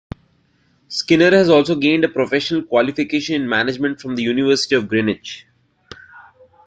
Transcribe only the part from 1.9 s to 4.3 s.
a professional qualification in Management from the